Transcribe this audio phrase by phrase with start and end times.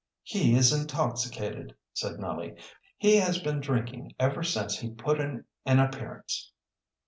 [0.23, 2.55] "He is intoxicated," said Nellie.
[3.03, 6.51] "We has been drinking ever since he put in an appearance."